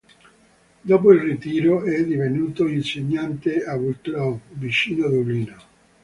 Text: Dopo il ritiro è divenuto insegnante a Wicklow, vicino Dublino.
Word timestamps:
Dopo 0.81 1.11
il 1.11 1.19
ritiro 1.19 1.83
è 1.83 2.03
divenuto 2.03 2.65
insegnante 2.67 3.63
a 3.63 3.75
Wicklow, 3.75 4.39
vicino 4.53 5.07
Dublino. 5.07 5.55